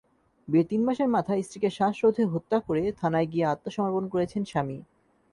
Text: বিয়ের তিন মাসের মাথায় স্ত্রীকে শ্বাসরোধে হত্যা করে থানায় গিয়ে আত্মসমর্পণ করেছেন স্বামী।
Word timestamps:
বিয়ের 0.47 0.67
তিন 0.69 0.81
মাসের 0.87 1.09
মাথায় 1.09 1.43
স্ত্রীকে 1.43 1.69
শ্বাসরোধে 1.69 2.23
হত্যা 2.25 2.57
করে 2.67 2.83
থানায় 2.99 3.27
গিয়ে 3.31 3.49
আত্মসমর্পণ 3.53 4.03
করেছেন 4.13 4.41
স্বামী। 4.51 4.77